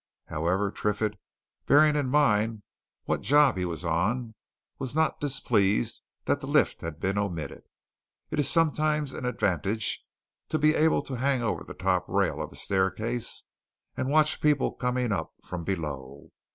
[0.29, 1.13] However, Triffitt,
[1.67, 2.63] bearing in mind
[3.03, 4.33] what job he was on,
[4.79, 7.61] was not displeased that the lift had been omitted
[8.31, 10.03] it is sometimes an advantage
[10.49, 13.43] to be able to hang over the top rail of a staircase
[13.95, 16.31] and watch people coming up from below.